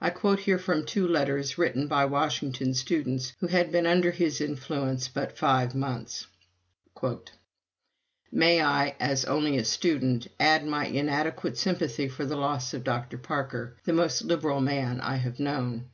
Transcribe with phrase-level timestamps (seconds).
[0.00, 4.40] I quote here from two letters written by Washington students who had been under his
[4.40, 6.28] influence but five months.
[8.30, 13.18] "May I, as only a student, add my inadequate sympathy for the loss of Dr.
[13.18, 15.86] Parker the most liberal man I have known.